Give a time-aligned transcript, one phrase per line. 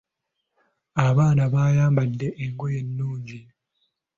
[1.07, 3.39] Abaana bayambadde engoye ennungi.